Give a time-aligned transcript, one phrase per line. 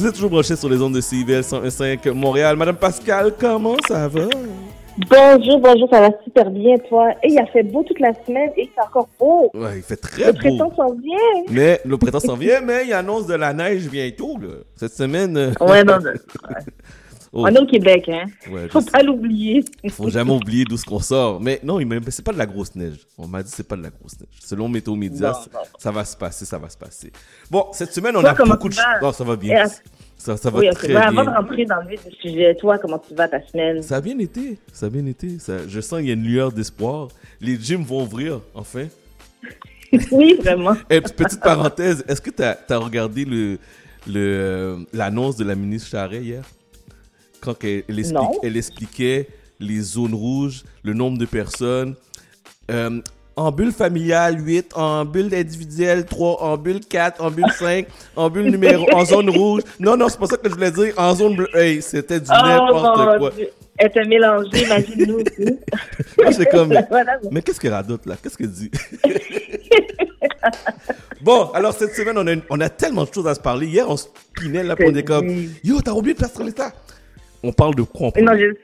[0.00, 2.56] Vous êtes toujours branchés sur les ondes de CIVL 105 Montréal.
[2.56, 4.22] Madame Pascal, comment ça va?
[5.10, 7.10] Bonjour, bonjour, ça va super bien, toi.
[7.22, 9.50] Et il a fait beau toute la semaine et c'est encore beau.
[9.52, 10.38] Ouais, il fait très Le beau.
[10.38, 11.44] printemps s'en vient.
[11.50, 14.48] Mais le printemps s'en vient, mais il annonce de la neige bientôt, là.
[14.74, 15.36] Cette semaine.
[15.36, 16.10] euh, Ouais, non, non.
[17.32, 18.24] Oh, On est au Québec, hein.
[18.50, 19.64] ouais, Faut pas l'oublier.
[19.90, 21.40] Faut jamais oublier d'où ce qu'on sort.
[21.40, 23.06] Mais non, c'est pas de la grosse neige.
[23.18, 24.38] On m'a dit c'est pas de la grosse neige.
[24.44, 25.32] Selon Météo Média,
[25.78, 27.12] ça- va se passer, ça va se passer.
[27.50, 28.84] Bon, cette semaine, on Toi, a beaucoup de choses.
[29.02, 29.64] Non, ça va bien.
[30.16, 31.32] Ça, ça va Oui, très Ben, avant bien.
[31.32, 33.82] de rentrer dans le vif du sujet, toi, comment tu vas ta semaine?
[33.82, 34.58] Ça a bien été.
[34.70, 35.38] Ça a bien été.
[35.38, 37.08] Ça- je sens qu'il y a une lueur d'espoir.
[37.40, 38.86] Les gyms vont ouvrir, enfin.
[40.12, 40.74] oui, vraiment.
[40.90, 43.58] Et petite parenthèse, est-ce que tu as, regardé le,
[44.06, 46.42] le, euh, l'annonce de la ministre Charret hier?
[47.40, 48.30] Quand elle, elle explique- Non.
[48.42, 51.94] elle expliquait les zones rouges, le nombre de personnes.
[52.70, 53.00] Euh,
[53.36, 54.72] en bulle familiale, 8.
[54.76, 56.42] En bulle individuelle, 3.
[56.42, 57.22] En bulle 4.
[57.22, 57.86] En bulle 5.
[58.16, 58.86] en bulle numéro.
[58.92, 59.62] En zone rouge.
[59.78, 60.92] Non, non, c'est pas ça que je voulais dire.
[60.98, 61.48] En zone bleue.
[61.56, 63.30] Hey, c'était du Oh, n'importe quoi.
[63.30, 63.48] Dieu.
[63.78, 65.14] Elle t'a mélangé, imagine-nous.
[65.20, 65.56] aussi.
[66.18, 66.68] Moi, j'étais comme.
[66.90, 67.18] Voilà.
[67.30, 68.16] Mais qu'est-ce qu'elle radote là?
[68.22, 68.70] Qu'est-ce qu'elle dit?
[71.22, 73.66] Bon, alors cette semaine, on a, une- on a tellement de choses à se parler.
[73.66, 75.28] Hier, on se pinait là, pour était comme
[75.62, 76.72] Yo, t'as oublié de placer l'État
[77.42, 78.54] On parle de quoi on parle Non, je...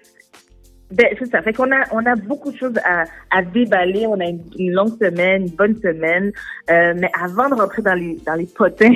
[0.93, 1.43] Ben, c'est ça.
[1.43, 4.07] Fait qu'on a, on a beaucoup de choses à, à déballer.
[4.07, 6.31] On a une, une longue semaine, une bonne semaine.
[6.71, 8.95] Euh, mais avant de rentrer dans les, dans les potins,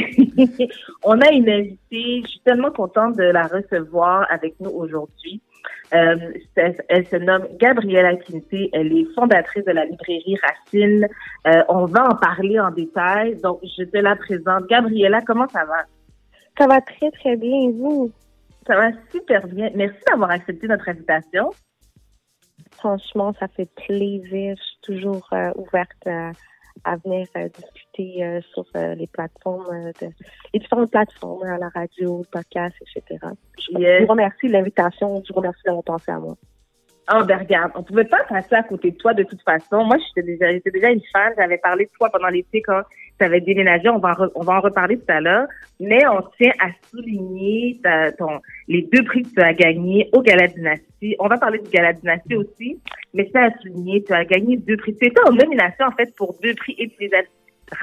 [1.04, 2.22] on a une invitée.
[2.22, 5.42] Je suis tellement contente de la recevoir avec nous aujourd'hui.
[5.92, 6.16] Euh,
[6.54, 8.70] elle, elle se nomme Gabriella Quinté.
[8.72, 11.08] Elle est fondatrice de la librairie Racine.
[11.48, 13.36] Euh, on va en parler en détail.
[13.42, 14.68] Donc, je te la présente.
[14.68, 15.84] Gabriella, comment ça va?
[16.56, 18.12] Ça va très, très bien, et vous?
[18.70, 19.68] Ça va super bien.
[19.74, 21.50] Merci d'avoir accepté notre invitation.
[22.70, 24.54] Franchement, ça fait plaisir.
[24.56, 26.30] Je suis toujours euh, ouverte euh,
[26.84, 30.06] à venir euh, discuter euh, sur les plateformes, de,
[30.54, 33.18] les différentes plateformes, à la radio, le podcast, etc.
[33.58, 34.02] Je, Yes.
[34.02, 35.20] je vous remercie de l'invitation.
[35.26, 36.36] Je vous remercie d'avoir pensé à moi.
[37.12, 39.82] Oh, ben regarde, on pouvait pas passer à côté de toi de toute façon.
[39.82, 41.32] Moi, j'étais déjà, j'étais déjà une fan.
[41.36, 42.82] J'avais parlé de toi pendant l'été quand
[43.20, 43.88] tu avais déménagé.
[43.88, 45.46] On va, en re- on va en reparler tout à l'heure.
[45.78, 50.22] Mais on tient à souligner ta- ton, les deux prix que tu as gagnés au
[50.22, 51.16] Gala Dynastie.
[51.18, 52.80] On va parler du Gala Dynastie aussi.
[53.14, 54.96] Mais c'est à souligner, tu as gagné deux prix.
[54.96, 57.22] Tu étais en nomination, en fait, pour deux prix et tu les as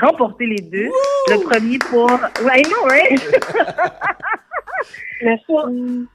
[0.06, 0.90] remportés les deux.
[1.30, 2.10] Le premier pour...
[2.46, 3.40] Ouais, right?
[5.24, 5.44] Merci.
[5.48, 5.68] Pour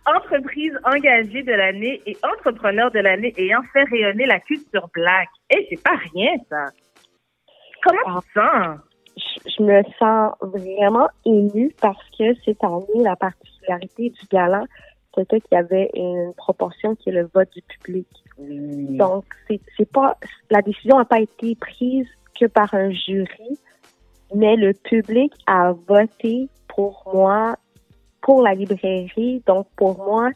[0.07, 5.29] entreprise engagée de l'année et entrepreneur de l'année ayant fait rayonner la culture black.
[5.51, 6.67] Et c'est pas rien, ça.
[7.83, 8.79] Comment tu te sens?
[9.17, 14.65] Je, je me sens vraiment émue parce que cette année, la particularité du gala,
[15.15, 18.09] c'était qu'il y avait une proportion qui est le vote du public.
[18.39, 20.17] Donc, c'est pas
[20.51, 22.09] la décision n'a pas été prise
[22.39, 23.59] que par un jury,
[24.35, 27.57] mais le public a voté pour moi,
[28.23, 29.43] pour la librairie.
[29.47, 30.31] Donc, pour moi,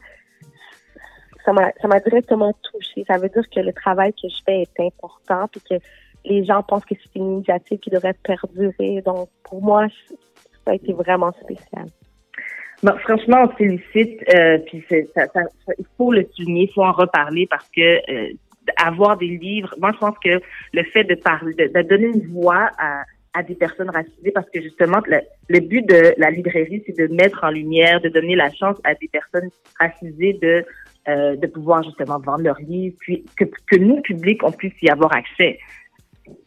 [1.43, 3.03] ça m'a ça m'a directement touchée.
[3.07, 5.75] Ça veut dire que le travail que je fais est important, puis que
[6.27, 9.01] les gens pensent que c'est une initiative qui devrait perdurer.
[9.05, 9.87] Donc, pour moi,
[10.65, 11.87] ça a été vraiment spécial.
[12.83, 14.21] Bon, franchement, on te félicite.
[14.35, 18.33] Euh, puis il faut le souligner, il faut en reparler parce que euh,
[18.77, 20.41] avoir des livres, moi je pense que
[20.73, 24.61] le fait de parler, de, donner une voix à, à des personnes racisées, parce que
[24.61, 28.77] justement le, but de la librairie, c'est de mettre en lumière, de donner la chance
[28.83, 29.49] à des personnes
[29.79, 30.65] racisées de
[31.07, 34.89] euh, de pouvoir justement vendre leurs livres, puis que, que nous publics on puisse y
[34.89, 35.57] avoir accès.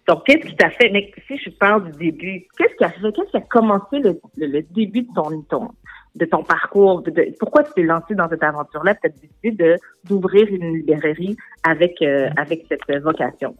[0.06, 3.30] Donc, qu'est-ce qui t'a fait, mais si je parle du début, qu'est-ce qui a qu'est-ce
[3.30, 5.68] qui a commencé le, le, début de ton,
[6.16, 7.02] de ton parcours?
[7.38, 8.94] Pourquoi tu t'es lancé dans cette aventure-là?
[8.96, 13.54] Tu as décidé d'ouvrir une librairie avec, euh, avec cette vocation.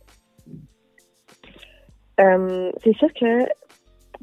[2.21, 3.47] Euh, c'est sûr que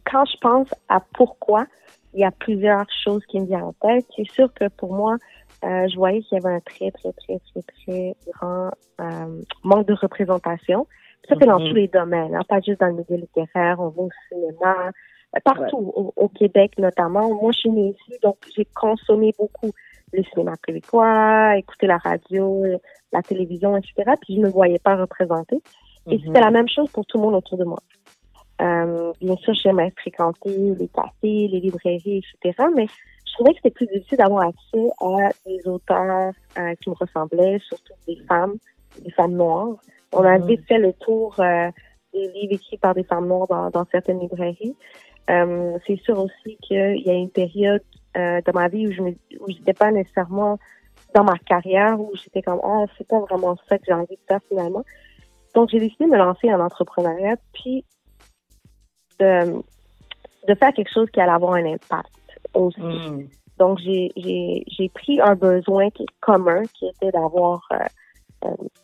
[0.05, 1.65] quand je pense à pourquoi,
[2.13, 4.05] il y a plusieurs choses qui me viennent en tête.
[4.15, 5.17] C'est sûr que pour moi,
[5.63, 8.71] euh, je voyais qu'il y avait un très, très, très, très, très grand
[9.01, 10.87] euh, manque de représentation.
[11.27, 11.67] Ça, c'est dans Mhm.
[11.69, 14.91] tous les domaines, hein, pas juste dans le milieu littéraire, on va au cinéma,
[15.35, 17.27] euh, partout, au, au Québec notamment.
[17.33, 19.71] Moi, je suis née ici, donc j'ai consommé beaucoup
[20.13, 22.63] le cinéma québécois, écouté la radio,
[23.11, 24.13] la télévision, etc.
[24.21, 25.61] Puis je ne me voyais pas représentée.
[26.09, 27.79] Et c'était la même chose pour tout le monde autour de moi.
[28.61, 32.63] Euh, bien sûr, j'aimais fréquenter les cafés, les librairies, etc.
[32.73, 32.87] Mais
[33.25, 37.59] je trouvais que c'était plus difficile d'avoir accès à des auteurs euh, qui me ressemblaient,
[37.67, 38.55] surtout des femmes,
[39.03, 39.75] des femmes noires.
[40.13, 41.69] On a vite fait le tour euh,
[42.13, 44.75] des livres écrits par des femmes noires dans, dans certaines librairies.
[45.29, 47.83] Euh, c'est sûr aussi qu'il y a une période
[48.15, 49.01] euh, de ma vie où je
[49.47, 50.57] j'étais pas nécessairement
[51.13, 54.21] dans ma carrière, où j'étais comme, ah, c'est pas vraiment ça que j'ai envie de
[54.27, 54.83] faire finalement.
[55.53, 57.83] Donc, j'ai décidé de me lancer en entrepreneuriat, puis
[59.19, 59.61] de,
[60.47, 62.13] de faire quelque chose qui allait avoir un impact
[62.53, 62.79] aussi.
[62.79, 63.27] Mm.
[63.57, 67.77] Donc, j'ai, j'ai, j'ai pris un besoin qui est commun, qui était d'avoir euh,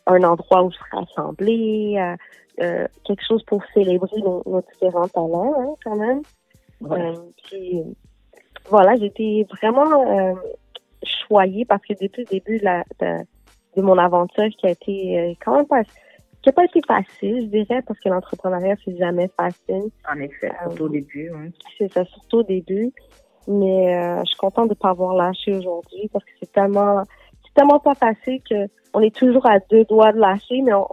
[0.08, 2.16] un endroit où se rassembler,
[2.58, 6.22] quelque chose pour célébrer nos, différents talents, hein, quand même.
[7.46, 7.84] puis,
[8.70, 10.36] voilà, j'étais vraiment
[11.04, 12.84] choyée parce que depuis le début de, la,
[13.76, 15.84] de, mon aventure, qui a été quand même pas
[16.44, 19.90] qui n'a pas été facile, je dirais, parce que l'entrepreneuriat, c'est jamais facile.
[20.12, 21.32] En effet, surtout au début.
[21.34, 21.52] Oui.
[21.78, 22.92] C'est ça, surtout au début.
[23.48, 27.04] Mais euh, je suis contente de ne pas avoir lâché aujourd'hui parce que c'est tellement
[27.54, 30.88] c'est tellement pas facile que on est toujours à deux doigts de lâcher, mais on,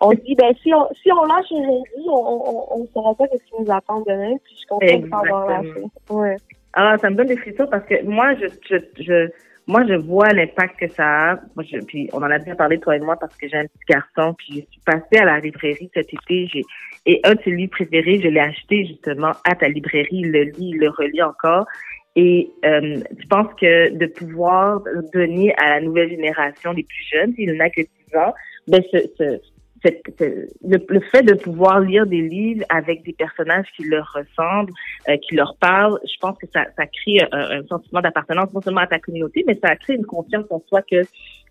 [0.00, 3.52] on, dit ben si on si on lâche aujourd'hui, on ne saura pas ce qui
[3.58, 4.36] nous attend demain.
[4.44, 5.82] Puis je suis contente de ne pas avoir lâché.
[6.10, 6.36] Ouais.
[6.74, 9.30] Alors, ça me donne des frissons parce que moi, je, je, je
[9.66, 11.34] moi, je vois l'impact que ça a.
[11.54, 13.66] Moi, je, puis on en a bien parlé, toi et moi, parce que j'ai un
[13.66, 16.64] petit garçon, puis je suis passée à la librairie cet été, j'ai,
[17.06, 20.42] et un de ses livres préférés, je l'ai acheté justement à ta librairie, il le
[20.42, 21.66] lit, il le relit encore.
[22.14, 24.82] Et euh, je pense que de pouvoir
[25.14, 28.34] donner à la nouvelle génération, les plus jeunes, s'il n'a que 10 ans,
[28.68, 29.40] ben ce, ce,
[30.62, 34.72] le, fait de pouvoir lire des livres avec des personnages qui leur ressemblent,
[35.08, 38.82] euh, qui leur parlent, je pense que ça, ça crée un, sentiment d'appartenance non seulement
[38.82, 41.02] à ta communauté, mais ça crée une confiance en soi que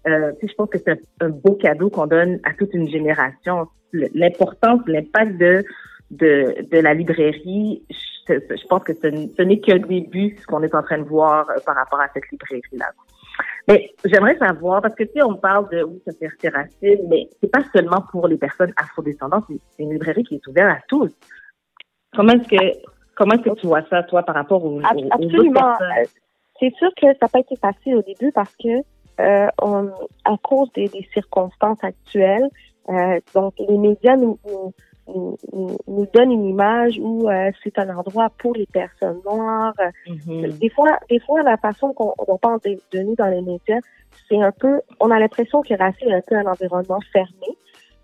[0.08, 3.68] euh, je pense que c'est un, beau cadeau qu'on donne à toute une génération.
[3.94, 5.64] L'importance, l'impact de,
[6.12, 7.84] de, de la librairie,
[8.28, 11.50] je, je pense que ce, n'est qu'un début, ce qu'on est en train de voir
[11.50, 12.92] euh, par rapport à cette librairie-là.
[13.68, 17.52] Mais j'aimerais savoir, parce que si on parle de oui, ça fait racine, mais c'est
[17.52, 21.12] pas seulement pour les personnes afrodescendantes, c'est une librairie qui est ouverte à tous.
[22.16, 22.78] Comment est-ce que
[23.16, 25.74] comment est-ce que tu vois ça, toi, par rapport aux, Absolument.
[25.82, 26.04] Euh,
[26.60, 28.82] c'est sûr que ça n'a pas été facile au début parce que
[29.20, 29.92] euh, on,
[30.26, 32.48] à cause des, circonstances actuelles,
[32.90, 34.74] euh, donc les médias nous, nous,
[35.08, 39.74] nous, donne une image où euh, c'est un endroit pour les personnes noires.
[40.08, 40.58] Mm-hmm.
[40.60, 43.80] Des fois, des fois, la façon qu'on parle de, nous dans les médias,
[44.28, 47.48] c'est un peu, on a l'impression que Racine est un peu un environnement fermé.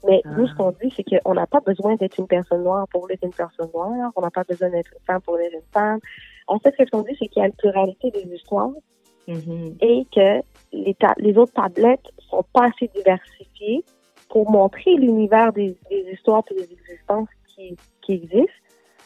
[0.06, 0.58] Mais nous, ce ah.
[0.58, 3.70] qu'on dit, c'est qu'on n'a pas besoin d'être une personne noire pour être une personne
[3.74, 4.12] noire.
[4.16, 6.00] On n'a pas besoin d'être une femme pour être une femme.
[6.48, 8.70] En fait, ce qu'on dit, c'est qu'il y a une pluralité des histoires
[9.28, 9.76] mm-hmm.
[9.82, 10.42] et que
[10.72, 13.84] les, les autres tablettes sont pas assez diversifiées
[14.30, 15.78] pour montrer l'univers des,
[16.12, 18.52] histoires et des existences qui, qui existent.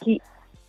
[0.00, 0.20] Qui,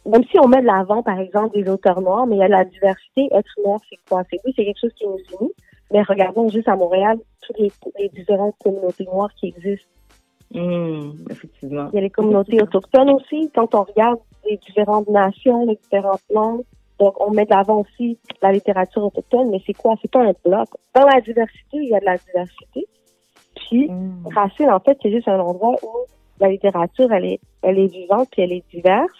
[0.06, 2.48] même si on met de l'avant, par exemple, des auteurs noirs, mais il y a
[2.48, 4.24] la diversité, être noir, c'est quoi?
[4.30, 5.54] C'est oui, c'est quelque chose qui nous unit.
[5.92, 9.88] Mais regardons juste à Montréal, toutes les, différentes communautés noires qui existent.
[10.54, 11.90] Mmh, effectivement.
[11.94, 13.50] Il y a les communautés autochtones aussi.
[13.56, 14.20] Quand on regarde
[14.50, 16.64] les différentes nations, les différentes langues,
[17.00, 19.96] donc on met de l'avant aussi la littérature autochtone, mais c'est quoi?
[20.02, 20.70] C'est pas un bloc.
[20.94, 22.88] Dans la diversité, il y a de la diversité.
[23.74, 24.28] Puis, mm.
[24.36, 25.90] Racine, en fait, c'est juste un endroit où
[26.40, 29.18] la littérature, elle est, elle est vivante, puis elle est diverse.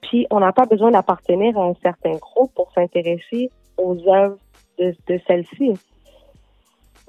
[0.00, 4.38] Puis, on n'a pas besoin d'appartenir à un certain groupe pour s'intéresser aux œuvres
[4.78, 5.72] de, de celle-ci.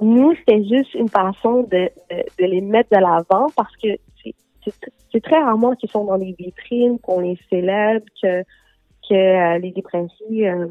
[0.01, 3.89] Nous, c'est juste une façon de, de, les mettre de l'avant parce que
[5.11, 8.41] c'est très rarement qu'ils sont dans les vitrines, qu'on les célèbre, que,
[9.07, 10.67] que euh, les librairies euh,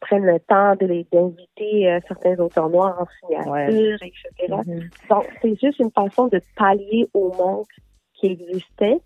[0.00, 4.30] prennent le temps de les d'inviter euh, certains auteurs noirs en signature, etc.
[4.48, 5.08] Mm-hmm.
[5.08, 7.68] Donc, c'est juste une façon de pallier au manque
[8.14, 9.00] qui existait.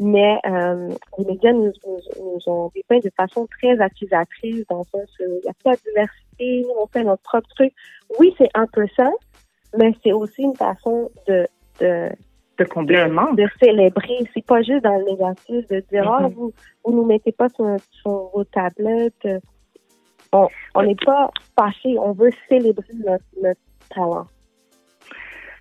[0.00, 5.08] Mais euh, les médias nous, nous, ont dépeint de façon très accusatrice dans le sens
[5.20, 7.72] où il n'y a pas de diversité, on fait notre propre truc.
[8.18, 9.10] Oui, c'est un peu ça,
[9.78, 11.46] mais c'est aussi une façon de,
[11.80, 12.10] de
[12.58, 13.36] de combler un manque.
[13.36, 14.18] De célébrer.
[14.32, 16.52] C'est pas juste dans le négatif de dire, ah, vous,
[16.84, 19.26] vous nous mettez pas sur, sur vos tablettes,
[20.74, 23.60] on n'est pas fâché, on veut célébrer notre,
[23.94, 24.26] talent.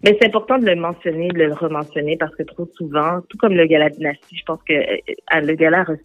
[0.04, 3.54] Mais c'est important de le mentionner, de le rementionner parce que trop souvent, tout comme
[3.54, 6.04] le gala dynastie, je pense que euh, le gala a reçu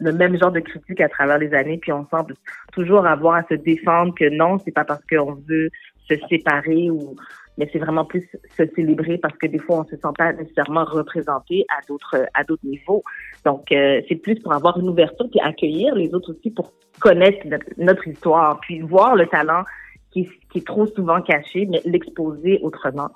[0.00, 2.34] le même genre de critiques à travers les années, puis on semble
[2.72, 5.70] toujours avoir à se défendre que non, c'est pas parce qu'on veut
[6.08, 7.14] se séparer ou
[7.58, 10.84] mais c'est vraiment plus se célébrer parce que des fois on se sent pas nécessairement
[10.84, 13.02] représenté à d'autres à d'autres niveaux.
[13.44, 17.46] Donc euh, c'est plus pour avoir une ouverture puis accueillir les autres aussi pour connaître
[17.78, 19.62] notre, histoire puis voir le talent
[20.10, 23.10] qui, qui est trop souvent caché mais l'exposer autrement.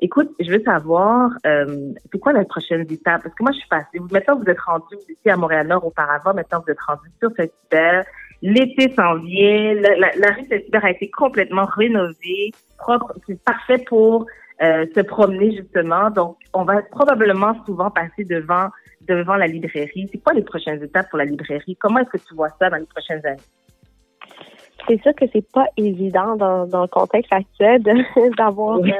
[0.00, 3.22] Écoute, je veux savoir euh, c'est quoi la prochaine étape?
[3.22, 3.98] Parce que moi je suis passée.
[4.10, 8.04] Maintenant vous êtes rendu étiez à Montréal-Nord auparavant, maintenant vous êtes rendu sur cette terre
[8.42, 9.74] L'été s'en vient.
[9.74, 13.12] La, rue Saint-Hubert a été complètement rénovée, propre.
[13.26, 14.26] C'est parfait pour
[14.62, 16.10] euh, se promener justement.
[16.10, 18.68] Donc, on va probablement souvent passer devant
[19.06, 20.08] devant la librairie.
[20.10, 21.76] C'est quoi les prochaines étapes pour la librairie?
[21.76, 23.40] Comment est-ce que tu vois ça dans les prochaines années?
[24.88, 27.82] C'est sûr que c'est pas évident dans, dans le contexte actuel
[28.36, 28.90] d'avoir de,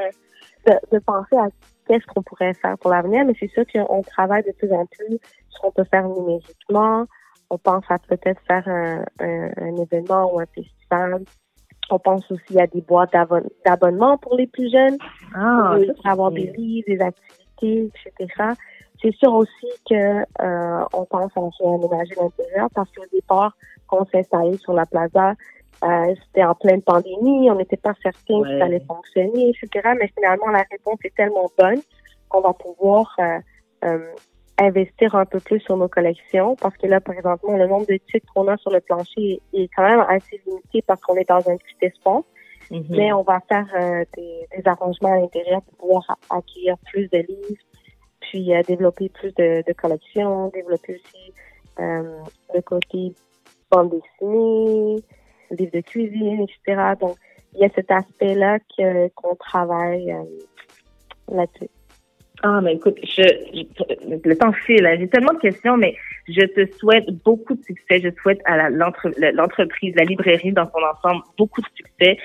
[0.91, 1.47] de, penser à
[1.87, 5.17] qu'est-ce qu'on pourrait faire pour l'avenir, mais c'est sûr qu'on travaille de plus en plus
[5.17, 7.05] sur ce qu'on peut faire numériquement,
[7.49, 11.23] on pense à peut-être faire un, un, événement ou un festival.
[11.89, 13.13] On pense aussi à des boîtes
[13.65, 14.97] d'abonnement pour les plus jeunes,
[15.33, 18.51] ah, pour avoir des livres, des activités, etc.
[19.01, 23.55] C'est sûr aussi que euh, on pense à réaménager l'intérieur parce qu'au départ,
[23.87, 25.35] quand on s'est installé sur la plaza,
[25.83, 29.89] euh, c'était en pleine pandémie, on n'était pas certain que ça allait fonctionner, etc.
[29.99, 31.79] Mais finalement, la réponse est tellement bonne
[32.29, 33.39] qu'on va pouvoir euh,
[33.85, 34.11] euh,
[34.59, 38.31] investir un peu plus sur nos collections parce que là, présentement, le nombre de titres
[38.33, 41.57] qu'on a sur le plancher est quand même assez limité parce qu'on est dans un
[41.57, 42.23] petit espace.
[42.71, 42.85] Mm-hmm.
[42.89, 47.19] Mais on va faire euh, des, des, arrangements à l'intérieur pour pouvoir accueillir plus de
[47.19, 47.61] livres,
[48.19, 51.33] puis développer plus de, de collections, développer aussi
[51.79, 53.13] le côté
[53.71, 55.03] bande dessinée,
[55.51, 56.93] livres de cuisine, etc.
[56.99, 57.15] Donc,
[57.53, 58.59] il y a cet aspect-là
[59.15, 60.23] qu'on travaille euh,
[61.29, 61.69] là-dessus.
[62.43, 63.23] Ah, mais écoute, je,
[64.23, 64.87] le temps file.
[64.99, 65.95] J'ai tellement de questions, mais
[66.27, 67.99] je te souhaite beaucoup de succès.
[67.99, 72.17] Je souhaite à l'entreprise, la librairie dans son ensemble, beaucoup de succès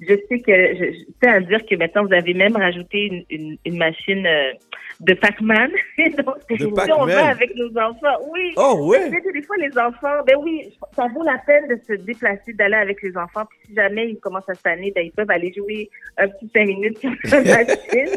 [0.00, 3.24] je sais que je, je tiens à dire que maintenant vous avez même rajouté une,
[3.30, 4.52] une, une machine euh,
[5.00, 5.70] de Pac-Man.
[5.98, 8.16] Donc, de Pac on va avec nos enfants.
[8.30, 8.52] Oui.
[8.56, 8.98] Oh oui.
[9.10, 13.02] Des fois les enfants, ben oui, ça vaut la peine de se déplacer, d'aller avec
[13.02, 13.44] les enfants.
[13.48, 16.66] Puis si jamais ils commencent à s'anner, ben ils peuvent aller jouer un petit cinq
[16.66, 18.16] minutes sur la machine.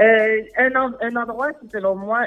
[0.00, 2.20] Euh, un, un endroit qui, selon moi,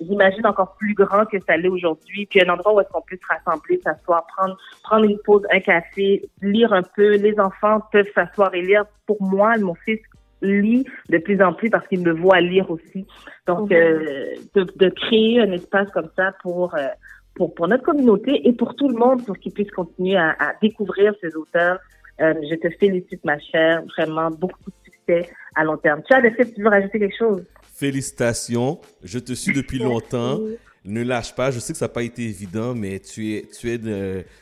[0.00, 3.18] j'imagine encore plus grand que ça l'est aujourd'hui, puis un endroit où est-ce qu'on peut
[3.20, 7.16] se rassembler, s'asseoir, prendre, prendre une pause, un café, lire un peu.
[7.16, 8.84] Les enfants peuvent s'asseoir et lire.
[9.06, 10.00] Pour moi, mon fils
[10.42, 13.06] lit de plus en plus parce qu'il me voit lire aussi.
[13.46, 13.76] Donc, mhm.
[13.76, 16.88] euh, de, de, créer un espace comme ça pour, euh,
[17.34, 20.54] pour, pour notre communauté et pour tout le monde, pour qu'ils puissent continuer à, à
[20.60, 21.78] découvrir ces auteurs.
[22.20, 23.82] Euh, je te félicite, ma chère.
[23.96, 26.02] Vraiment, beaucoup de succès à long terme.
[26.06, 27.44] Tu as des tu veux rajouter quelque chose?
[27.74, 28.80] Félicitations.
[29.02, 30.38] Je te suis depuis longtemps.
[30.84, 31.50] Ne lâche pas.
[31.50, 33.78] Je sais que ça n'a pas été évident, mais tu es, tu es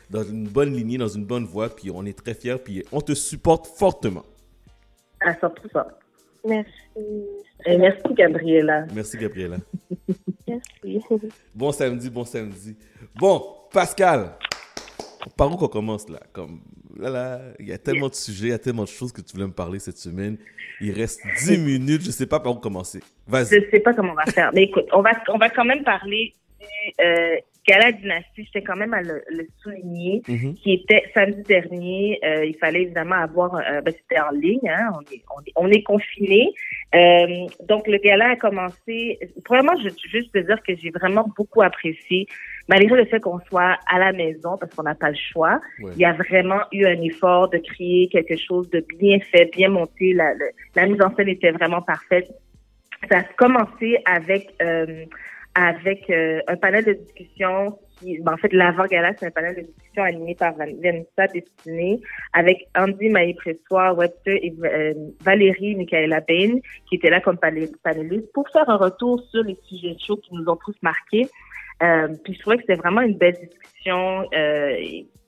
[0.09, 3.01] dans une bonne lignée, dans une bonne voie, puis on est très fiers, puis on
[3.01, 4.25] te supporte fortement.
[5.19, 5.51] À 100%.
[6.47, 6.71] Merci.
[7.65, 8.85] Et merci, Gabriela.
[8.93, 9.57] Merci, Gabriela.
[10.83, 11.31] merci.
[11.53, 12.75] Bon samedi, bon samedi.
[13.15, 14.31] Bon, Pascal,
[15.37, 16.19] par où qu'on commence là?
[16.33, 16.61] Comme
[17.59, 19.47] il y a tellement de sujets, il y a tellement de choses que tu voulais
[19.47, 20.37] me parler cette semaine.
[20.79, 23.01] Il reste 10 minutes, je ne sais pas par où commencer.
[23.27, 23.59] Vas-y.
[23.59, 24.51] Je ne sais pas comment on va faire.
[24.53, 27.35] Mais écoute, on va, on va quand même parler du euh,
[27.67, 28.47] Gala Dynastie.
[28.53, 29.21] Je quand même à le,
[29.61, 30.55] souligner, mm-hmm.
[30.55, 32.19] qui était samedi dernier.
[32.23, 35.83] Euh, il fallait évidemment avoir, euh, ben, c'était en ligne, hein, on est, on est,
[35.83, 36.53] confiné.
[36.95, 39.19] Euh, donc le gala a commencé.
[39.45, 42.27] Premièrement, je veux juste te dire que j'ai vraiment beaucoup apprécié
[42.67, 45.97] malgré le fait qu'on soit à la maison parce qu'on n'a pas le choix, il
[45.97, 50.13] y a vraiment eu un effort de créer quelque chose de bien fait, bien monté.
[50.13, 50.33] La,
[50.75, 52.31] la, mise en scène était vraiment parfaite.
[53.09, 55.05] Ça a commencé avec euh,
[55.55, 59.61] avec euh, un panel de discussion qui, ben, en fait, l'avant-gala, c'est un panel de
[59.61, 61.99] discussion animé par Vanessa Destiné
[62.33, 68.49] avec Andy Maï-Pressoir, Webster et euh, Valérie Michaela Bain, qui étaient là comme panélistes pour
[68.49, 71.27] faire un retour sur les sujets chauds qui nous ont tous marqués.
[71.81, 74.27] Euh, puis je trouvais que c'était vraiment une belle discussion.
[74.33, 74.75] Euh,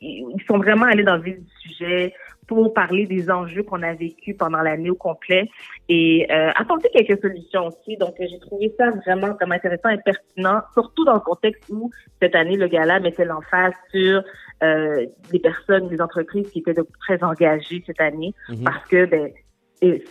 [0.01, 2.13] ils sont vraiment allés dans le vif du sujet
[2.47, 5.49] pour parler des enjeux qu'on a vécu pendant l'année au complet
[5.89, 7.97] et euh, apporter quelques solutions aussi.
[7.97, 11.89] Donc, j'ai trouvé ça vraiment comme intéressant et pertinent, surtout dans le contexte où
[12.21, 14.23] cette année, le gala mettait l'emphase sur
[14.61, 18.63] euh, des personnes, des entreprises qui étaient de, très engagées cette année mm-hmm.
[18.63, 19.31] parce que, ben,
[19.81, 20.03] c'est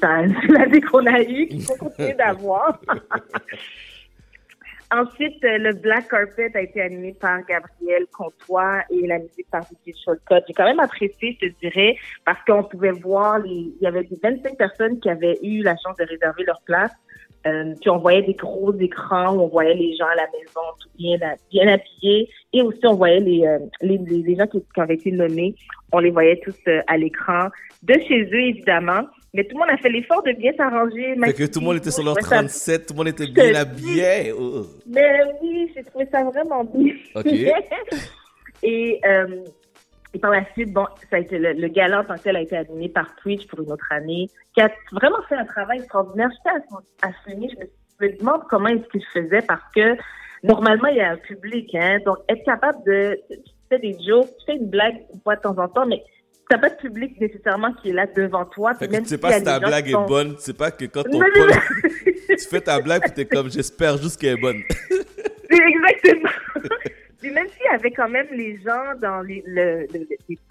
[0.00, 2.80] ça, c'est l'année qu'on a eue, qu'il faut continuer d'avoir.
[4.92, 9.62] Ensuite, euh, le Black Carpet a été animé par Gabriel Comtois et la musique par
[9.62, 10.44] DJ Shortcut.
[10.46, 13.50] J'ai quand même apprécié, je te dirais, parce qu'on pouvait voir, les...
[13.50, 16.92] il y avait 25 personnes qui avaient eu la chance de réserver leur place.
[17.46, 20.60] Euh, puis on voyait des gros écrans où on voyait les gens à la maison
[20.80, 21.18] tout bien,
[21.50, 22.28] bien habillés.
[22.52, 25.54] Et aussi, on voyait les, euh, les, les, gens qui, qui, avaient été nommés.
[25.92, 27.48] On les voyait tous euh, à l'écran.
[27.82, 29.02] De chez eux, évidemment.
[29.34, 31.16] Mais tout le monde a fait l'effort de bien s'arranger.
[31.24, 34.32] Fait que tout le monde était sur leur 37, tout le monde était bien habillé.
[34.32, 34.64] Oh.
[34.86, 36.94] Mais oui, j'ai trouvé ça vraiment bien.
[37.16, 37.26] OK.
[38.62, 39.44] et, euh,
[40.14, 42.36] et par la suite, bon, ça a été le, le gala en tant que tel
[42.36, 45.78] a été animé par Twitch pour une autre année, qui a vraiment fait un travail
[45.80, 46.30] extraordinaire.
[46.30, 46.56] J'étais
[47.02, 49.96] à, à je me, me demande comment est-ce qu'il faisait parce que
[50.44, 51.98] normalement, il y a un public, hein.
[52.06, 55.68] Donc, être capable de, tu fais des jokes, tu fais une blague de temps en
[55.68, 56.04] temps, mais
[56.48, 58.74] t'as pas de public nécessairement qui est là devant toi.
[58.74, 61.04] Fait que tu sais pas si ta blague est bonne, tu sais pas que quand
[61.10, 61.20] on
[62.28, 64.62] tu fais ta blague tu t'es comme j'espère juste qu'elle est bonne.
[65.50, 66.30] Exactement.
[67.20, 69.86] Puis même s'il y avait quand même les gens dans les, le,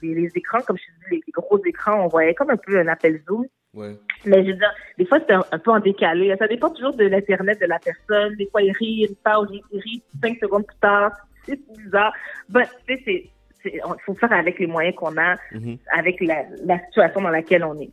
[0.02, 2.88] les, écrans, comme je te dis, les, gros écrans, on voyait comme un peu un
[2.88, 3.46] appel Zoom.
[3.76, 3.96] Ouais.
[4.26, 6.34] Mais je veux dire, des fois, c'était un, peu en décalé.
[6.40, 8.36] Ça dépend toujours de l'Internet de la personne.
[8.38, 11.12] Des fois, il rit, il parle, il rit cinq secondes plus tard
[11.46, 12.14] c'est bizarre.
[12.50, 13.30] But, tu sais,
[14.06, 15.78] faut faire avec les moyens qu'on a, Mhm.
[15.98, 17.92] avec la, la situation dans laquelle on est.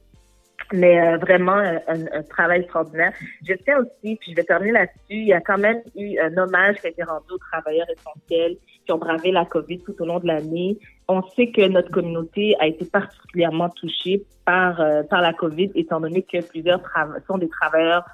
[0.73, 3.13] Mais euh, vraiment, un, un travail extraordinaire.
[3.47, 6.37] Je tiens aussi, puis je vais terminer là-dessus, il y a quand même eu un
[6.37, 10.07] hommage qui a été rendu aux travailleurs essentiels qui ont bravé la COVID tout au
[10.07, 10.79] long de l'année.
[11.09, 16.01] On sait que notre communauté a été particulièrement touchée par, euh, par la COVID, étant
[16.01, 16.81] donné que plusieurs
[17.27, 18.07] sont des travailleurs euh,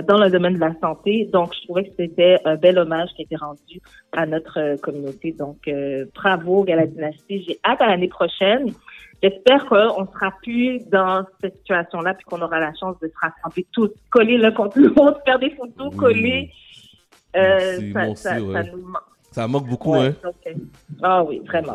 [0.00, 1.28] dans le domaine de la santé.
[1.30, 3.80] Donc, je trouvais que c'était un bel hommage qui a été rendu
[4.12, 5.32] à notre euh, communauté.
[5.32, 7.44] Donc, euh, bravo, Gala Dynastie.
[7.46, 8.72] J'ai hâte à l'année prochaine.
[9.22, 13.66] J'espère qu'on sera plus dans cette situation-là, puis qu'on aura la chance de se rassembler
[13.72, 15.96] tous, coller l'un contre l'autre, faire des photos, Oui.
[15.96, 16.50] coller.
[17.36, 18.52] Euh, Merci, ça, moi aussi, ça, ouais.
[18.64, 19.02] ça nous manque.
[19.30, 20.30] Ça manque beaucoup, Ouais, hein?
[20.46, 20.52] euh,
[21.02, 21.74] Ah oui, vraiment.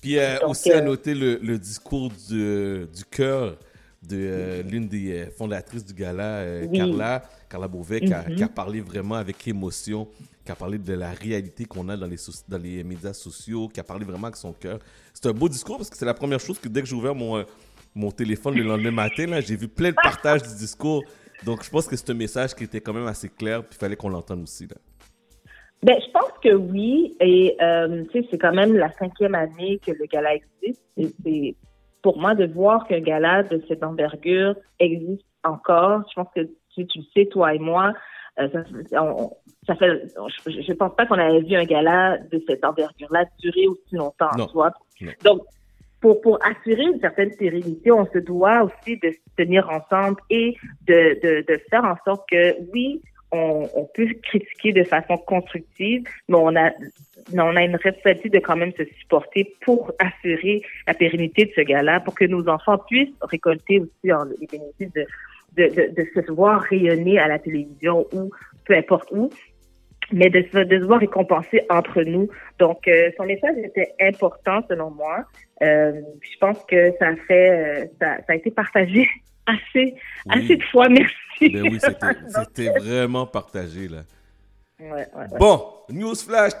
[0.00, 3.56] Puis euh, aussi à euh, noter le, le discours du, du cœur
[4.06, 6.76] de euh, l'une des euh, fondatrices du gala, euh, Oui.
[6.78, 8.36] Carla, Carla Beauvais, qui, a, Mhm.
[8.36, 10.08] qui a parlé vraiment avec émotion,
[10.44, 13.68] qui a parlé de la réalité qu'on a dans les, soci- dans les médias sociaux,
[13.68, 14.78] qui a parlé vraiment avec son cœur.
[15.12, 17.14] C'est un beau discours parce que c'est la première chose que dès que j'ai ouvert
[17.14, 17.44] mon, euh,
[17.94, 21.02] mon téléphone le lendemain matin, j'ai vu plein de partages du discours.
[21.44, 23.78] Donc je pense que c'est un message qui était quand même assez clair, puis il
[23.80, 24.66] fallait qu'on l'entende aussi.
[24.66, 24.76] Là.
[25.82, 27.14] Ben, je pense que oui.
[27.20, 27.56] Et
[28.12, 30.82] tu sais, c'est quand même la cinquième année que le gala existe.
[30.96, 31.54] C'est
[32.06, 36.02] pour moi de voir qu'un gala de cette envergure existe encore.
[36.08, 37.92] Je pense que tu, tu le sais, toi et moi.
[38.38, 38.48] euh,
[38.92, 39.32] ça, on-
[39.66, 40.02] ça fait,
[40.46, 44.30] je, je pense pas qu'on avait vu un gala de cette envergure-là durer aussi longtemps,
[44.38, 44.46] Non.
[45.00, 45.10] Non.
[45.24, 45.40] Donc,
[46.00, 50.54] pour, pour assurer une certaine pérennité, on se doit aussi de se tenir ensemble et
[50.86, 56.04] de, de, de faire en sorte que, oui, on, on peut critiquer de façon constructive,
[56.28, 56.70] mais on a,
[57.32, 61.60] on a une responsabilité de quand même se supporter pour assurer la pérennité de ce
[61.62, 63.92] gala, pour que nos enfants puissent récolter aussi
[64.40, 65.06] les bénéfices de,
[65.56, 68.30] de, de, se voir rayonner à la télévision ou
[68.64, 69.30] peu importe où
[70.12, 72.28] mais de se, de se voir récompenser entre nous.
[72.58, 75.24] Donc, euh, son message était important selon moi.
[75.62, 79.08] Euh, je pense que ça fait, euh, ça, ça a été partagé
[79.46, 79.94] assez, Oui.
[80.28, 80.88] assez de fois.
[80.88, 81.14] Merci.
[81.40, 81.78] Ben oui,
[82.38, 84.04] c'était vraiment partagé là.
[84.78, 85.38] Ouais, ouais, ouais.
[85.38, 86.52] Bon, news flash.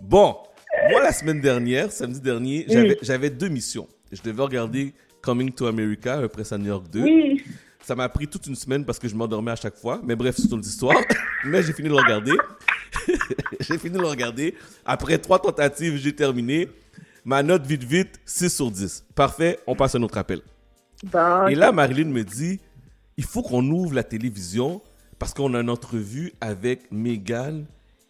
[0.00, 0.36] Bon,
[0.90, 3.88] moi la semaine dernière, samedi dernier, j'avais j'avais deux missions.
[4.10, 7.00] Je devais regarder Coming to America, à New York 2.
[7.02, 7.44] Oui.
[7.82, 10.00] Ça m'a pris toute une semaine parce que je m'endormais à chaque fois.
[10.04, 10.96] Mais bref, c'est une autre histoire.
[11.44, 12.32] Mais j'ai fini de le regarder.
[13.60, 14.54] j'ai fini de le regarder.
[14.84, 16.68] Après trois tentatives, j'ai terminé.
[17.24, 19.06] Ma note vite vite, 6 sur 10.
[19.14, 20.40] Parfait, on passe à un autre appel.
[21.04, 22.60] Bon, Et là, Marilyn me dit,
[23.16, 24.80] il faut qu'on ouvre la télévision
[25.18, 27.62] parce qu'on a une entrevue avec Meghan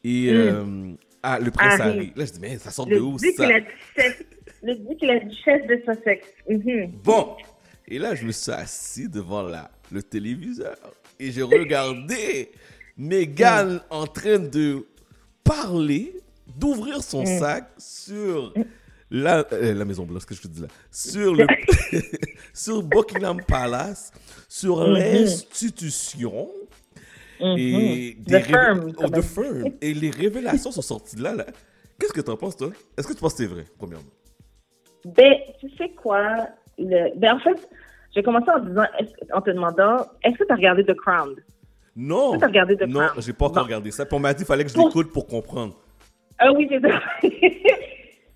[0.04, 1.98] et euh, ah, le prince Harry.
[1.98, 2.12] Harry.
[2.16, 3.48] Là, je dis, mais ça sort le de où ça?
[3.48, 4.24] la duchesse,
[4.62, 6.26] le duc et la duchesse de Sussex.
[6.48, 6.92] Mhm.
[7.04, 7.36] Bon.
[7.86, 10.76] Et là, je me suis assis devant la, le téléviseur
[11.20, 12.50] et j'ai regardé
[12.96, 14.86] Meghan en train de
[15.44, 16.14] parler,
[16.56, 18.54] d'ouvrir son sac sur
[19.12, 21.46] la, euh, la Maison Blanche, ce que je te dis là, sur, le,
[22.54, 24.10] sur Buckingham Palace,
[24.48, 26.48] sur l'institution.
[27.40, 28.24] Et Mhm.
[28.24, 29.64] des The firm, oh, the firm.
[29.80, 31.34] Et les révélations sont sorties de là.
[31.34, 31.46] là.
[31.98, 32.70] Qu'est-ce que tu en penses, toi?
[32.96, 34.04] Est-ce que tu penses que c'est vrai, premièrement?
[35.04, 36.46] Ben, tu sais quoi?
[36.78, 37.16] Le...
[37.18, 37.68] Ben, en fait,
[38.14, 38.84] j'ai commencé en disant,
[39.34, 41.34] en te demandant, est-ce que tu as regardé The Crown?
[41.96, 42.30] Non.
[42.30, 43.22] Est-ce que t'as regardé The Non, Crown?
[43.22, 43.66] j'ai pas encore Bon.
[43.66, 44.06] regardé ça.
[44.06, 45.74] Puis on m'a dit qu'il fallait que je l'écoute pour comprendre.
[46.38, 47.00] Ah oui, c'est ça.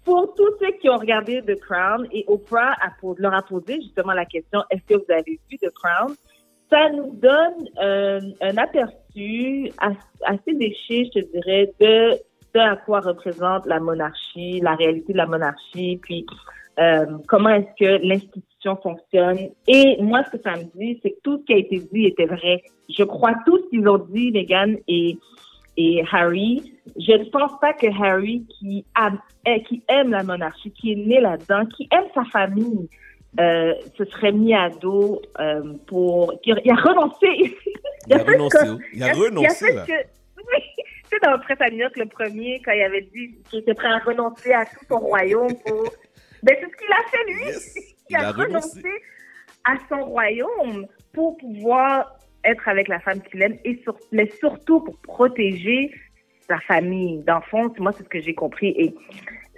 [0.06, 3.74] Pour tous ceux qui ont regardé The Crown, et Oprah a pos- leur a posé
[3.82, 6.14] justement la question, est-ce que vous avez vu The Crown?
[6.70, 9.92] Ça nous donne euh, un aperçu as-
[10.24, 12.12] assez déché, je te dirais, de,
[12.54, 16.24] de à quoi représente la monarchie, la réalité de la monarchie, puis
[16.78, 19.38] euh, comment est-ce que l'institution fonctionne.
[19.66, 22.06] Et moi, ce que ça me dit, c'est que tout ce qui a été dit
[22.06, 22.62] était vrai.
[22.88, 25.18] Je crois tout ce qu'ils ont dit, Meghan et,
[25.76, 26.72] et Harry.
[26.98, 29.10] Je ne pense pas que Harry, qui, a,
[29.46, 32.88] eh, qui aime la monarchie, qui est né là-dedans, qui aime sa famille,
[33.38, 36.32] euh, se serait mis à dos euh, pour...
[36.44, 37.56] Il a, il a renoncé.
[38.08, 38.58] Il a fait renoncé.
[38.68, 38.78] oh.
[38.94, 39.84] Il a renoncé, fait là.
[39.84, 40.06] que-
[40.38, 43.34] oui, tu sais, dans le presse à New York, le premier, quand il avait dit
[43.50, 45.90] qu'il était prêt à renoncer à tout son royaume pour...
[46.44, 47.44] Ben, c'est ce qu'il a fait, lui.
[47.46, 47.74] Yes.
[48.10, 48.80] Il a renoncé
[49.64, 52.15] à son royaume pour pouvoir
[52.46, 55.90] être avec la femme qu'il aime, et sur- mais surtout pour protéger
[56.48, 57.22] sa famille.
[57.50, 58.68] Fond, moi, c'est ce que j'ai compris.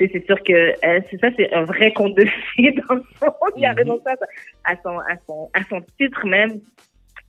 [0.01, 2.24] Et c'est sûr que euh, c'est ça, c'est un vrai conte de
[2.57, 3.33] fées, dans le fond.
[3.57, 3.79] Il a Mhm.
[3.81, 6.61] renoncé à, sa- à son, à, son, à son titre même.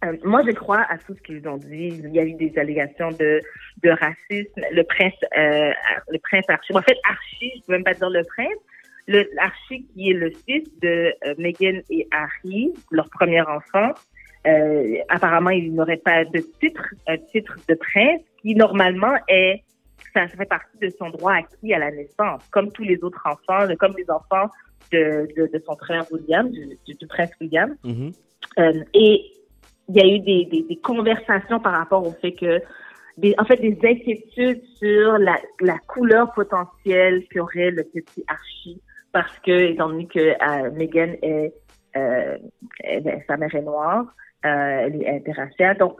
[0.05, 1.87] Euh, moi, je crois à tout ce qu'ils ont dit.
[2.05, 3.41] Il y a eu des allégations de,
[3.83, 4.61] de racisme.
[4.71, 5.71] Le prince, euh,
[6.09, 6.73] le prince Archie.
[6.73, 8.59] En fait, Archie, je peux même pas dire le prince.
[9.07, 13.91] Le Archie qui est le fils de Meghan et Harry, leur premier enfant.
[14.47, 18.21] Euh, apparemment, il n'aurait pas de titre, un titre de prince.
[18.41, 19.63] qui normalement est
[20.13, 23.67] ça fait partie de son droit acquis à la naissance, comme tous les autres enfants,
[23.79, 24.49] comme les enfants
[24.91, 27.75] de, de, son frère William, du, du, prince William.
[27.83, 28.11] Mhm.
[28.57, 29.23] Euh, et
[29.89, 32.61] il y a eu des, des, des, conversations par rapport au fait que,
[33.17, 39.37] des, en fait, des inquiétudes sur la, la couleur potentielle qu'aurait le petit Archie, parce
[39.39, 41.53] que, étant donné que euh, Meghan est,
[41.95, 42.37] euh,
[43.27, 44.05] sa mère est noire,
[44.45, 45.99] euh, interraciale, donc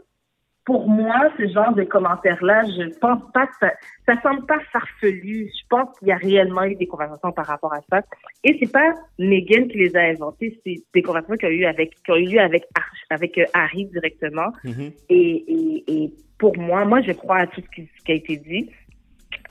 [0.64, 3.72] pour moi, ce genre de commentaires-là, je pense pas que ça,
[4.06, 5.50] ça semble pas farfelu.
[5.52, 8.02] Je pense qu'il y a réellement eu des conversations par rapport à ça.
[8.44, 11.94] Et c'est pas Megan qui les a inventées, c'est des conversations qui ont eu avec,
[12.04, 12.64] qui ont eu lieu avec,
[13.08, 14.52] avec euh, Harry directement.
[14.62, 14.92] Mhm.
[15.08, 18.14] et, et, et, pour moi, moi, je crois à tout ce qui, ce qui a
[18.14, 18.70] été dit.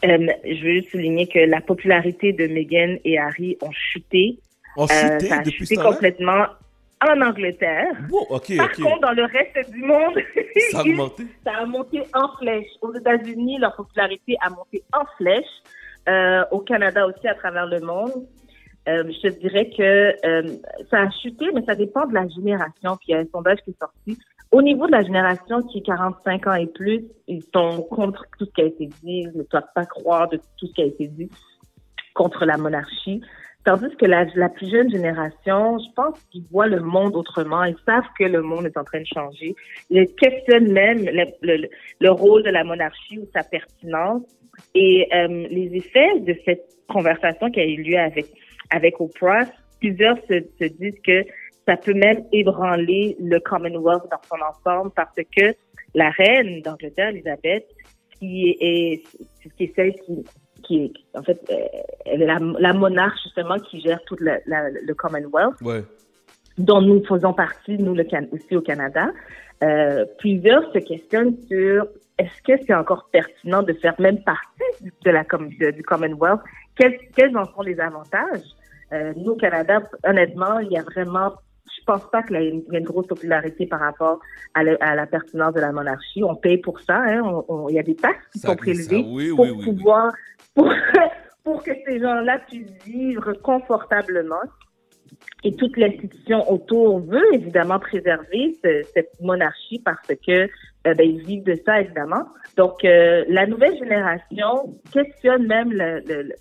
[0.06, 4.40] Euh, je veux juste souligner que la popularité de Meghan et Harry ont chuté.
[4.78, 6.58] Ont chuté euh, ça a depuis chuté temps-là?
[7.02, 7.94] En Angleterre.
[8.30, 10.16] Par contre, dans le reste du monde,
[10.72, 11.24] Ça a augmenté?
[11.46, 12.68] ça a monté en flèche.
[12.82, 15.46] Aux États-Unis, leur popularité a monté en flèche.
[16.08, 18.26] Euh, au Canada aussi, à travers le monde.
[18.88, 20.58] Euh, je te dirais que euh,
[20.90, 22.98] ça a chuté, mais ça dépend de la génération.
[22.98, 24.18] Puis il y a un sondage qui est sorti.
[24.52, 28.46] Au niveau de la génération qui est 45 ans et plus, ils sont contre tout
[28.46, 30.86] ce qui a été dit, ils ne doivent pas croire de tout ce qui a
[30.86, 31.30] été dit
[32.16, 33.22] contre la monarchie.
[33.70, 37.64] Tandis que la, plus jeune génération, je pense qu'ils voient le monde autrement.
[37.66, 39.54] Ils savent que le monde est en train de changer.
[39.92, 44.24] Ils questionnent même le, le, le rôle de la monarchie ou sa pertinence.
[44.74, 48.26] Et euh, les effets de cette conversation qui a eu lieu avec,
[48.72, 49.46] avec Oprah,
[49.80, 51.24] plusieurs se, se disent que
[51.68, 55.54] ça peut même ébranler le Commonwealth dans son ensemble parce que
[55.94, 57.68] la reine d'Angleterre, Elisabeth,
[58.18, 59.04] qui est,
[59.56, 60.26] qui est celle qui,
[60.62, 64.94] qui est, en fait, euh, la, la monarque justement qui gère tout le, la, le
[64.94, 65.84] Commonwealth, Ouais.
[66.58, 69.12] dont nous faisons partie, nous le aussi au Canada.
[69.64, 75.12] Euh, plusieurs se questionnent sur est-ce que c'est encore pertinent de faire même partie de
[75.12, 76.42] la de, du Commonwealth?
[76.78, 78.48] Quels, quels en sont les avantages?
[78.94, 81.34] Euh, Nous au Canada, honnêtement, il y a vraiment
[81.78, 84.20] je pense pas qu'il y, y, a une grosse popularité par rapport
[84.54, 86.24] à, le, à, la pertinence de la monarchie.
[86.24, 86.98] On paye pour ça.
[86.98, 87.22] Hein.
[87.24, 90.12] On, on, il y a des taxes qui Ça sont prélevées oui, pour oui, pouvoir
[90.56, 90.72] Pour,
[91.44, 94.44] pour que ces gens-là puissent vivre confortablement.
[95.44, 100.50] Et toute l'institution autour veut évidemment préserver ce, cette monarchie parce que
[100.88, 102.26] euh, ben, ils vivent de ça évidemment.
[102.58, 106.34] Donc euh, la nouvelle génération questionne même le, le, le,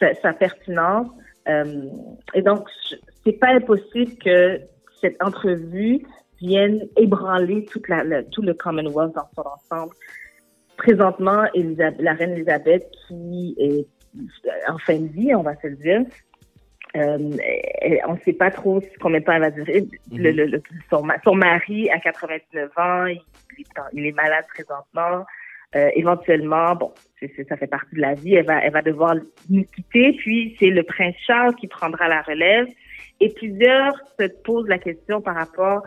[0.00, 1.08] sa, sa, pertinence.
[1.48, 1.82] Euh,
[2.34, 2.66] et donc
[3.24, 4.60] c'est pas impossible que
[5.00, 6.00] cette entrevue
[6.40, 9.94] vienne ébranler toute la, la, tout le Commonwealth dans son ensemble.
[10.76, 13.86] Présentement, Elisabeth, la reine Elisabeth, qui est
[14.68, 16.02] en fin de vie, on va se le dire,
[16.96, 17.18] euh,
[18.08, 19.80] on ne sait pas trop combien de temps elle va durer.
[19.82, 20.22] Mm -hmm.
[20.22, 23.20] le, le, son, son, mari, à 89 ans, il,
[23.92, 25.24] il est malade présentement.
[25.74, 28.82] Euh, éventuellement, bon, c est, ça fait partie de la vie, elle va, elle va
[28.82, 29.14] devoir
[29.50, 30.12] nous quitter.
[30.12, 32.66] Puis, c'est le prince Charles qui prendra la relève.
[33.20, 35.82] Et plusieurs se posent la question par rapport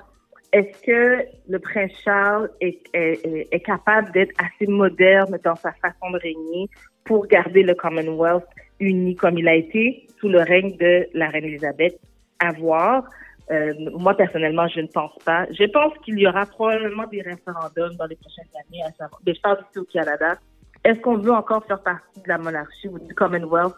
[0.52, 6.70] est-ce que le prince Charles est, capable d'être assez moderne dans sa façon de régner
[7.04, 8.46] pour garder le Commonwealth
[8.80, 12.00] uni comme il a été sous le règne de la reine Elisabeth
[12.40, 13.04] à voir?
[13.52, 15.46] Euh, moi, personnellement, je ne pense pas.
[15.52, 19.34] Je pense qu'il y aura probablement des référendums dans les prochaines années, à savoir, des
[19.34, 20.38] choses ici au Canada.
[20.84, 23.76] Est-ce qu'on veut encore faire partie de la monarchie ou du Commonwealth?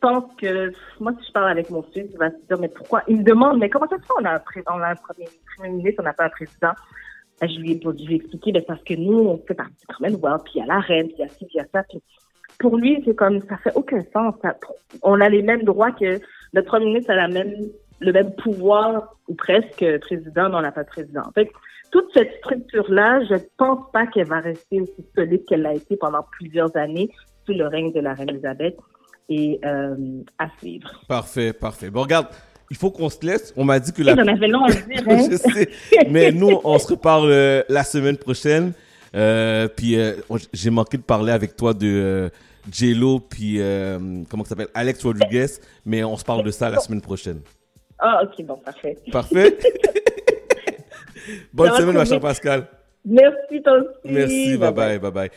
[0.00, 2.68] Je pense que, moi, si je parle avec mon fils, il va se dire, mais
[2.68, 3.02] pourquoi?
[3.08, 5.28] Il me demande, mais comment ça se fait, on a un, on a un premier,
[5.56, 6.70] premier ministre, on n'a pas un président?
[7.42, 9.86] Je lui ai, je lui ai expliqué, mais parce que nous, on fait partie du
[9.96, 11.60] Commonwealth, puis il y a la reine, puis il y a ci, puis il y
[11.60, 11.82] a ça,
[12.60, 14.34] pour lui, c'est comme, ça fait aucun sens.
[15.02, 16.20] On a les mêmes droits que
[16.52, 17.54] notre premier ministre a la même,
[18.00, 21.22] le même pouvoir, ou presque, président, mais on n'a pas de président.
[21.90, 25.96] Toute cette structure-là, je ne pense pas qu'elle va rester aussi solide qu'elle l'a été
[25.96, 27.10] pendant plusieurs années
[27.46, 28.76] sous le règne de la reine Elisabeth.
[29.28, 31.02] Et euh, à suivre.
[31.06, 31.90] Parfait, parfait.
[31.90, 32.28] Bon, regarde,
[32.70, 33.52] il faut qu'on se laisse.
[33.56, 34.14] On m'a dit que la.
[34.14, 35.02] J'en avais long à dire.
[35.06, 35.28] Hein?
[35.30, 35.68] je sais.
[36.08, 38.72] Mais nous, on se reparle euh, la semaine prochaine.
[39.14, 39.96] Euh, puis
[40.52, 42.30] j'ai manqué de parler avec toi de
[42.70, 43.58] J-Lo puis
[44.28, 45.46] comment ça s'appelle Alex Rodriguez,
[45.86, 47.40] mais on se parle de ça la semaine prochaine.
[47.98, 48.96] Ah ok bon parfait.
[49.10, 49.58] Parfait.
[51.52, 52.66] Bonne semaine ma chère Pascal.
[53.04, 54.12] Merci toi aussi.
[54.12, 55.30] Merci, bye bye, bye bye.